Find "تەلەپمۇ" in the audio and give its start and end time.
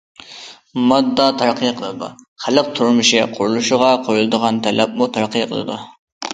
4.69-5.13